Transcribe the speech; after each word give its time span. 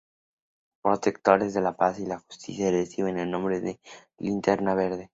Protectores 0.81 1.53
de 1.53 1.61
la 1.61 1.77
paz 1.77 1.99
y 1.99 2.07
la 2.07 2.17
justicia, 2.17 2.71
reciben 2.71 3.19
el 3.19 3.29
nombre 3.29 3.61
de 3.61 3.79
Linterna 4.17 4.73
Verde. 4.73 5.09